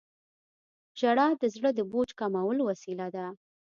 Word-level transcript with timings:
•ژړا 0.99 1.27
د 1.41 1.43
زړه 1.55 1.69
د 1.77 1.79
بوج 1.91 2.09
کمولو 2.19 2.61
وسیله 2.71 3.07
ده. 3.15 3.25